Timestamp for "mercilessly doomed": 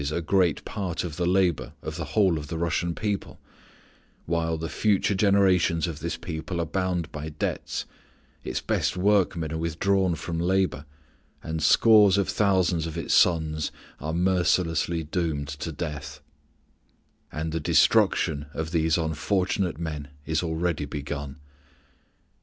14.11-15.49